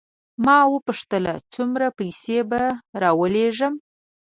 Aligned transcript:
ما 0.45 0.57
وپوښتل 0.73 1.25
څومره 1.53 1.87
پیسې 1.99 2.37
به 2.49 2.61
راولېږم. 3.01 3.73